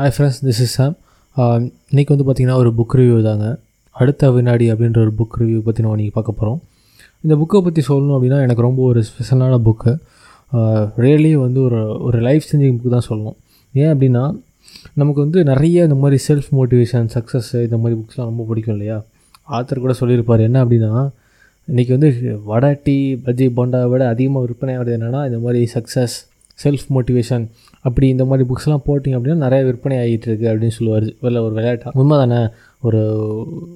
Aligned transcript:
Hi 0.00 0.12
friends 0.16 0.38
this 0.44 0.60
is 0.64 0.74
Sam 0.78 0.94
இன்றைக்கி 1.92 2.10
வந்து 2.12 2.24
பார்த்திங்கன்னா 2.26 2.54
ஒரு 2.60 2.70
புக் 2.76 2.94
ரிவ்யூ 2.98 3.16
தாங்க. 3.26 3.46
அடுத்த 4.00 4.30
வினாடி 4.34 4.66
அப்படின்ற 4.72 4.98
ஒரு 5.06 5.12
புக் 5.18 5.34
ரிவ்யூ 5.40 5.58
பற்றி 5.66 5.82
நம்ம 5.84 5.96
இன்றைக்கி 5.96 6.14
பார்க்க 6.14 6.32
போகிறோம் 6.38 6.60
இந்த 7.24 7.34
புக்கை 7.40 7.60
பற்றி 7.66 7.82
சொல்லணும் 7.88 8.14
அப்படின்னா 8.18 8.38
எனக்கு 8.44 8.64
ரொம்ப 8.66 8.80
ஒரு 8.90 9.00
ஸ்பெஷலான 9.08 9.58
புக்கு 9.66 9.92
ரியலி 11.04 11.32
வந்து 11.42 11.60
ஒரு 11.66 11.80
ஒரு 12.06 12.20
லைஃப் 12.28 12.46
சேஞ்சிங் 12.50 12.78
புக்கு 12.78 12.94
தான் 12.96 13.06
சொல்லணும். 13.08 13.36
ஏன் 13.74 13.92
அப்படின்னா 13.94 14.24
நமக்கு 15.02 15.20
வந்து 15.24 15.42
நிறைய 15.52 15.84
இந்த 15.88 15.98
மாதிரி 16.04 16.20
செல்ஃப் 16.28 16.48
மோட்டிவேஷன் 16.60 17.10
சக்ஸஸ் 17.16 17.52
இந்த 17.66 17.78
மாதிரி 17.82 17.98
புக்ஸ்லாம் 18.00 18.30
ரொம்ப 18.32 18.46
பிடிக்கும் 18.52 18.76
இல்லையா? 18.76 18.98
ஆத்தர் 19.58 19.84
கூட 19.84 19.96
சொல்லியிருப்பார். 20.00 20.46
என்ன 20.48 20.64
அப்படின்னா 20.64 20.92
இன்றைக்கி 21.68 21.94
வந்து 21.98 22.10
வடை 22.52 22.72
டீ 22.88 22.98
பஜ்ஜி 23.26 23.48
போண்டாவை 23.60 23.90
விட 23.94 24.08
அதிகமாக 24.14 24.44
விற்பனை 24.46 24.74
ஆகிறது 24.78 24.96
என்னென்னா 25.00 25.22
இந்த 25.32 25.40
மாதிரி 25.46 25.62
சக்ஸஸ் 25.76 26.18
செல்ஃப் 26.64 26.88
மோட்டிவேஷன் 26.94 27.48
அப்படி 27.80 28.08
இந்த 28.08 28.24
மாதிரி 28.24 28.48
புக்ஸ்லாம் 28.48 28.82
போட்டிங்க 28.86 29.16
அப்படின்னா 29.18 29.34
நிறைய 29.34 29.64
விற்பனை 29.64 29.96
ஆகிட்டு 29.98 30.26
இருக்கு 30.28 30.48
அப்படின்னு 30.48 30.68
சொல்லுவார். 30.68 31.02
வெளில 31.02 31.44
ஒரு 31.44 31.52
விளையாட்டாக 31.52 32.00
உண்மை 32.00 32.16
தானே 32.16 32.48
ஒரு 32.80 33.00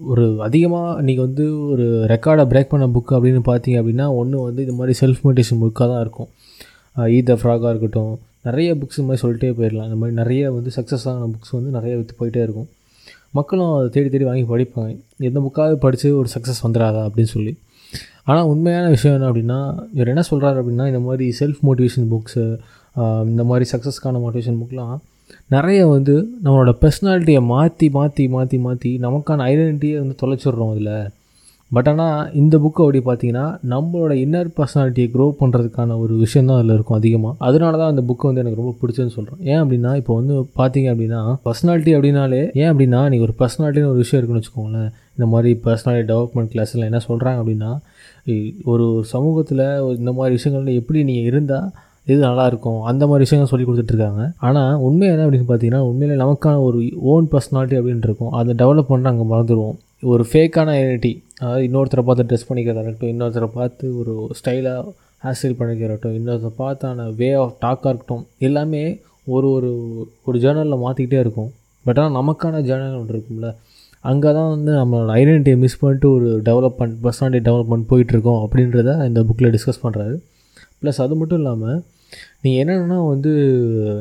ஒரு 0.07 0.37
அதிகமாக 0.43 1.03
இன்றைக்கி 1.03 1.17
வந்து 1.17 1.69
ஒரு 1.71 1.87
ரெக்கார்டை 2.09 2.45
பிரேக் 2.53 2.73
பண்ண 2.73 2.87
புக் 2.87 3.13
அப்படின்னு 3.13 3.43
பார்த்தீங்க 3.45 3.79
அப்படின்னா 3.83 4.07
ஒன்று 4.15 4.43
வந்து 4.43 4.63
இது 4.63 4.73
மாதிரி 4.73 4.95
செல்ஃப் 5.01 5.25
மோட்டிவேஷன் 5.25 5.63
புக்காக 5.63 5.87
தான் 5.93 6.01
இருக்கும். 6.01 6.29
ஈத் 6.97 7.39
ஃப்ராகாக 7.41 7.69
இருக்கட்டும். 7.69 8.19
நிறைய 8.43 8.75
புக்ஸ் 8.75 8.99
இந்த 8.99 9.03
மாதிரி 9.03 9.21
சொல்லிட்டே 9.23 9.51
போயிடலாம். 9.53 9.85
இந்த 9.85 9.95
மாதிரி 9.95 10.17
நிறைய 10.17 10.53
வந்து 10.53 10.71
சக்ஸஸ் 10.77 11.09
ஆன 11.09 11.25
புக்ஸ் 11.25 11.53
வந்து 11.53 11.71
நிறைய 11.71 11.97
விற்று 11.97 12.15
போயிட்டே 12.21 12.43
இருக்கும். 12.43 12.69
மக்களும் 13.31 13.73
அதை 13.75 13.89
தேடி 13.89 14.09
தேடி 14.09 14.25
வாங்கி 14.25 14.43
படிப்பாங்க. 14.43 14.97
எந்த 15.19 15.41
புக்காவது 15.41 15.75
படித்து 15.75 16.17
ஒரு 16.17 16.29
சக்ஸஸ் 16.35 16.67
வந்துடாதா 16.67 17.09
அப்படின்னு 17.09 17.33
சொல்லி. 17.37 17.57
ஆனால் 18.25 18.45
உண்மையான 18.45 18.89
விஷயம் 18.89 19.17
என்ன 19.17 19.31
அப்படின்னா 19.31 19.59
இவர் 19.95 20.09
என்ன 20.09 20.23
சொல்கிறாரு 20.31 20.59
அப்படின்னா 20.61 20.87
இந்த 20.87 20.99
மாதிரி 20.99 21.35
செல்ஃப் 21.41 21.61
மோட்டிவேஷன் 21.63 22.09
புக்ஸு 22.11 22.45
இந்த 23.25 23.45
மாதிரி 23.45 23.71
சக்ஸஸ்க்கான 23.73 24.21
மோட்டிவேஷன் 24.21 24.61
புக்லாம் 24.61 24.95
நிறைய 25.47 25.87
வந்து 25.87 26.15
நம்மளோட 26.45 26.73
பர்சனாலிட்டியை 26.81 27.43
மாற்றி 27.45 27.89
மாற்றி 27.89 28.29
மாற்றி 28.29 28.59
மாற்றி 28.59 28.99
நமக்கான 28.99 29.45
ஐடென்டிட்டியை 29.45 29.99
வந்து 29.99 30.17
தொலைச்சிடுறோம் 30.23 30.71
அதில். 30.71 30.95
பட் 31.75 31.89
ஆனால் 31.91 32.31
இந்த 32.41 32.55
புக்கு 32.63 32.83
அப்படி 32.85 33.01
பார்த்தீங்கன்னா 33.07 33.45
நம்மளோட 33.73 34.13
இன்னர் 34.25 34.51
பர்சனாலிட்டியை 34.59 35.09
க்ரோ 35.15 35.27
பண்ணுறதுக்கான 35.41 35.97
ஒரு 36.03 36.15
விஷயம் 36.25 36.49
தான் 36.49 36.59
அதில் 36.61 36.75
இருக்கும் 36.77 36.99
அதிகமாக 36.99 37.35
அதனால 37.47 37.73
தான் 37.81 37.93
அந்த 37.93 38.03
புக்கு 38.09 38.29
வந்து 38.29 38.43
எனக்கு 38.43 38.61
ரொம்ப 38.61 38.73
பிடிச்சதுன்னு 38.81 39.15
சொல்கிறேன் 39.17 39.41
ஏன் 39.53 39.61
அப்படின்னா 39.63 39.93
இப்போ 40.01 40.13
வந்து 40.21 40.35
பார்த்தீங்க 40.61 40.91
அப்படின்னா 40.95 41.21
பர்சனாலிட்டி 41.47 41.95
அப்படின்னாலே 41.99 42.43
ஏன் 42.63 42.71
அப்படின்னா 42.73 43.01
நீங்கள் 43.13 43.27
ஒரு 43.29 43.37
பர்சனாலிட்டின்னு 43.41 43.93
ஒரு 43.93 44.03
விஷயம் 44.05 44.21
இருக்குன்னு 44.21 44.43
வச்சுக்கோங்களேன். 44.43 44.91
இந்த 45.17 45.27
மாதிரி 45.33 45.51
பர்சனாலிட்டி 45.67 46.07
டெவலப்மெண்ட் 46.13 46.53
கிளாஸில் 46.53 46.89
என்ன 46.91 47.01
சொல்கிறாங்க 47.09 47.41
அப்படின்னா 47.43 47.73
ஒரு 48.73 48.87
சமூகத்தில் 49.15 49.65
இந்த 50.01 50.13
மாதிரி 50.19 50.37
விஷயங்கள்ல 50.39 50.75
எப்படி 50.83 51.01
நீங்கள் 51.11 51.29
இருந்தால் 51.31 51.69
இது 52.11 52.19
நல்லாயிருக்கும் 52.29 52.81
அந்த 52.91 53.03
மாதிரி 53.11 53.25
விஷயங்கள் 53.27 53.51
சொல்லி 53.51 53.67
கொடுத்துட்ருக்காங்க 53.67 54.23
ஆனால் 54.47 54.81
உண்மை 54.87 55.07
என்ன 55.13 55.23
அப்படின்னு 55.27 55.49
பார்த்தீங்கன்னா 55.51 55.83
உண்மையிலே 55.91 56.17
நமக்கான 56.23 56.63
ஒரு 56.69 56.79
ஓன் 57.13 57.29
பர்சனாலிட்டி 57.33 57.77
அப்படின்னு 57.81 58.07
இருக்கும். 58.09 58.33
அதை 58.39 58.51
டெவலப் 58.63 58.91
பண்ண 58.91 59.13
அங்கே 59.13 59.27
மறந்துடுவோம். 59.31 59.77
ஒரு 60.13 60.23
ஃபேக்கான 60.31 60.73
ஐடென்டிட்டி 60.79 61.11
அதாவது 61.41 61.65
இன்னொருத்தரை 61.67 62.03
பார்த்து 62.07 62.27
ட்ரெஸ் 62.31 62.47
பண்ணிக்கிறதா 62.49 62.83
இருக்கட்டும் 62.83 63.13
இன்னொருத்தரை 63.13 63.49
பார்த்து 63.59 63.85
ஒரு 64.01 64.13
ஸ்டைலாக 64.39 64.93
ஹேர் 65.23 65.37
ஸ்டைல் 65.39 65.59
பண்ணிக்கிறட்டும் 65.61 66.17
இன்னொருத்தரை 66.19 66.55
பார்த்தான 66.57 67.07
வே 67.21 67.29
ஆஃப் 67.43 67.55
டாக்காக 67.65 67.91
இருக்கட்டும் 67.93 68.25
எல்லாமே 68.39 68.83
ஒரு 69.27 69.49
ஒரு 69.57 69.71
ஒரு 70.25 70.37
ஜேர்னலில் 70.39 70.83
மாற்றிக்கிட்டே 70.85 71.21
இருக்கும். 71.25 71.51
பட் 71.87 71.99
ஆனால் 71.99 72.17
நமக்கான 72.19 72.61
ஜேர்னல் 72.69 72.99
ஒன்று 73.01 73.15
இருக்கும்ல. 73.15 73.49
அங்கே 74.05 74.31
தான் 74.33 74.51
வந்து 74.55 74.73
நம்மளோட 74.73 75.13
ஐடென்டிட்டியை 75.21 75.59
மிஸ் 75.65 75.79
பண்ணிட்டு 75.81 76.07
ஒரு 76.17 76.29
டெவலப்மெண்ட் 76.49 76.97
பர்சனாலிட்டி 77.05 77.47
டெவலப்மெண்ட் 77.49 77.87
போயிட்டுருக்கோம் 77.91 78.41
அப்படின்றத 78.45 78.91
இந்த 79.11 79.21
புக்கில் 79.29 79.53
டிஸ்கஸ் 79.57 79.83
பண்ணுறாரு 79.85 80.15
ப்ளஸ் 80.81 81.01
அது 81.05 81.15
மட்டும் 81.21 81.41
இல்லாமல் 81.41 81.79
நீங்கள் 82.45 82.61
என்னென்னா 82.65 82.99
வந்து 83.09 83.33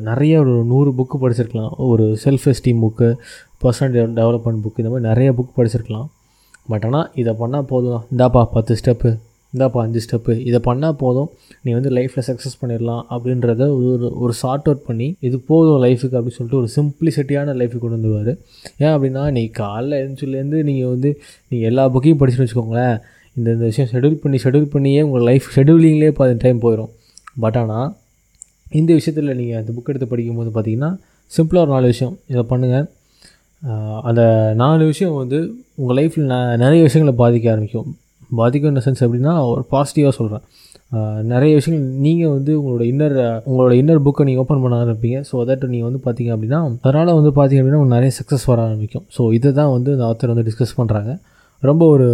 நிறைய 0.09 0.39
ஒரு 0.44 0.53
நூறு 0.72 0.94
புக்கு 0.97 1.17
படிச்சிருக்கலாம். 1.23 1.73
ஒரு 1.89 2.06
self 2.23 2.47
esteem 2.53 2.81
book 2.86 3.09
personal 3.64 4.16
development 4.19 4.64
book 4.64 4.80
இந்த 4.81 4.92
மாதிரி 4.94 5.09
நிறைய 5.09 5.31
புக் 5.38 5.53
படிச்சிருக்கலாம். 5.59 6.08
பட் 6.72 6.86
ஆனால் 6.88 7.08
இதை 7.22 7.34
பண்ணால் 7.39 7.69
போதும். 7.73 8.02
இந்தாப்பா 8.14 8.41
பத்து 8.56 8.75
ஸ்டெப்பு 8.81 9.11
இந்தாப்பா 9.53 9.80
அஞ்சு 9.86 10.00
ஸ்டெப்பு 10.03 10.34
இதை 10.50 10.59
பண்ணால் 10.68 10.96
போதும். 11.02 11.28
நீ 11.63 11.72
வந்து 11.78 11.90
லைஃப்பில் 11.97 12.25
சக்ஸஸ் 12.28 12.59
பண்ணிடலாம் 12.62 13.03
அப்படின்றத 13.16 13.66
ஒரு 13.78 14.07
ஒரு 14.23 14.34
சார்ட் 14.34 14.68
அவுட் 14.69 14.85
பண்ணி 14.88 15.07
இது 15.28 15.38
போதும் 15.50 15.81
லைஃபுக்கு 15.84 16.18
அப்படின்னு 16.19 16.38
சொல்லிட்டு 16.38 16.59
ஒரு 16.62 16.69
சிம்பிளிசிட்டியான 16.78 17.56
லைஃபுக்கு 17.59 17.84
கொண்டு 17.84 17.97
வந்துடுவார் 17.97 18.31
ஏன் 18.84 18.94
அப்படின்னா 18.94 19.23
நீ 19.38 19.44
காலைல 19.59 20.00
எழுந்துச்சுலேருந்து 20.02 20.62
நீங்கள் 20.69 20.91
வந்து 20.94 21.09
நீங்கள் 21.50 21.69
எல்லா 21.72 21.85
புக்கையும் 21.96 22.19
படிச்சுன்னு 22.22 22.46
வச்சுக்கோங்களேன். 22.46 22.97
இந்த 23.38 23.47
இந்த 23.56 23.66
விஷயம் 23.72 23.91
ஷெடியூல் 23.94 24.18
பண்ணி 24.23 24.40
ஷெடியூல் 24.44 24.72
பண்ணியே 24.73 25.02
உங்கள் 25.02 25.28
லைஃப் 25.29 25.46
ஷெடியூலிங்லேயே 25.56 26.12
பாதி 26.19 26.34
டைம் 26.46 26.59
போயிடும் 26.66 26.91
பட் 27.46 27.57
ஆனால் 27.62 27.88
இந்த 28.79 28.91
விஷயத்தில் 29.00 29.38
நீங்கள் 29.39 29.59
அந்த 29.61 29.72
புக் 29.75 29.89
எடுத்து 29.91 30.07
படிக்கும்போது 30.11 30.51
பார்த்தீங்கன்னா 30.56 30.91
சிம்பிளாக 31.31 31.63
ஒரு 31.66 31.72
நாலு 31.75 31.88
விஷயம் 31.94 32.16
இதை 32.31 32.44
பண்ணுங்கள் 32.51 32.85
அந்த 34.09 34.22
நாலு 34.61 34.84
விஷயம் 34.91 35.16
வந்து 35.22 35.38
உங்கள் 35.81 35.97
லைஃப்பில் 36.00 36.29
ந 36.31 36.38
நிறைய 36.63 36.79
விஷயங்களை 36.88 37.13
பாதிக்க 37.22 37.45
ஆரம்பிக்கும். 37.53 37.89
பாதிக்கும் 38.39 38.72
இந்த 38.73 38.81
சென்ஸ் 38.85 39.03
எப்படின்னா 39.06 39.34
ஒரு 39.51 39.63
பாசிட்டிவாக 39.73 40.13
சொல்கிறேன் 40.19 40.44
நிறைய 41.34 41.51
விஷயங்கள் 41.59 41.85
நீங்கள் 42.06 42.34
வந்து 42.35 42.51
உங்களோட 42.59 42.84
இன்னர் 42.91 43.16
உங்களோட 43.50 43.73
இன்னர் 43.81 44.01
புக்கை 44.07 44.25
நீங்கள் 44.29 44.44
ஓப்பன் 44.44 44.63
பண்ண 44.63 44.79
ஆரம்பிப்பீங்க. 44.81 45.19
ஸோ 45.29 45.34
அதட் 45.44 45.63
நீங்கள் 45.73 45.88
வந்து 45.90 46.01
பார்த்தீங்க 46.07 46.31
அப்படின்னா 46.35 46.59
அதனால் 46.88 47.17
வந்து 47.19 47.31
பார்த்தீங்க 47.38 47.61
அப்படின்னா 47.61 47.79
உங்களுக்கு 47.81 47.97
நிறைய 48.00 48.13
சக்ஸஸ் 48.19 48.45
வர 48.51 48.59
ஆரம்பிக்கும். 48.67 49.05
ஸோ 49.16 49.22
இதை 49.38 49.51
தான் 49.59 49.72
வந்து 49.75 49.91
இந்த 49.95 50.05
ஆத்தர் 50.09 50.34
வந்து 50.34 50.45
டிஸ்கஸ் 50.50 50.75
பண்ணுறாங்க 50.81 51.13
ரொம்ப 51.69 51.84
ஒரு 51.96 52.07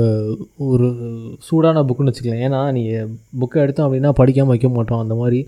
ஒரு 0.71 0.87
சூடான 1.47 1.83
புக்குன்னு 1.87 2.11
வச்சுக்கலாம் 2.11 2.43
ஏன்னா 2.47 2.59
நீங்கள் 2.77 3.09
புக்கை 3.41 3.57
எடுத்தோம் 3.63 3.87
அப்படின்னா 3.87 4.11
படிக்காமல் 4.19 4.53
வைக்க 4.53 4.69
மாட்டோம். 4.77 5.01
அந்த 5.05 5.15
மாதிரி 5.21 5.39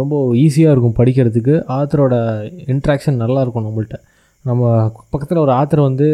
ரொம்ப 0.00 0.14
ஈஸியாக 0.44 0.74
இருக்கும் 0.74 0.98
படிக்கிறதுக்கு. 1.00 1.54
ஆத்தரோட 1.78 2.14
இன்ட்ராக்ஷன் 2.74 3.22
நல்லாயிருக்கும் 3.24 3.66
நம்மள்கிட்ட 3.68 3.98
நம்ம 4.44 4.62
பக்கத்தில் 5.12 5.42
ஒரு 5.42 5.52
ஆத்தர் 5.58 5.80
வந்து 5.88 6.06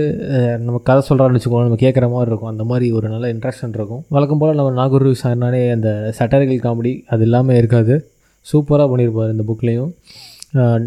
நம்ம 0.65 0.81
கதை 0.89 1.01
சொல்கிறான்னு 1.09 1.39
வச்சுக்கோங்க. 1.39 1.69
நம்ம 1.69 1.79
கேட்குற 1.85 2.09
மாதிரி 2.13 2.31
இருக்கும். 2.33 2.53
அந்த 2.53 2.65
மாதிரி 2.71 2.87
ஒரு 2.99 3.07
நல்ல 3.15 3.29
இன்ட்ராக்ஷன் 3.35 3.75
இருக்கும். 3.79 4.03
வழக்கம் 4.17 4.41
போல் 4.43 4.59
நம்ம 4.61 4.75
நாகூர் 4.81 5.07
சார்னாலே 5.23 5.63
அந்த 5.77 5.89
சட்டரிக்கல் 6.19 6.65
காமெடி 6.67 6.93
அது 7.15 7.25
இல்லாமல் 7.29 7.59
இருக்காது. 7.61 7.97
சூப்பராக 8.47 8.89
பண்ணியிருப்பார் 8.93 9.33
இந்த 9.37 9.47
புக்லேயும் 9.51 9.91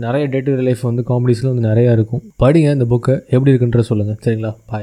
நிறைய 0.06 0.24
டே 0.32 0.40
டு 0.46 0.54
லைஃப் 0.68 0.82
வந்து 0.88 1.04
காமெடிஸில் 1.10 1.50
வந்து 1.50 1.68
நிறையா 1.68 1.92
இருக்கும். 1.98 2.24
படிங்க 2.42 2.72
இந்த 2.78 2.86
புக்கை 2.94 3.14
எப்படி 3.36 3.52
இருக்குன்ற 3.52 3.84
சொல்லுங்கள் 3.90 4.18
சரிங்களா? 4.26 4.52
பாய் 4.72 4.82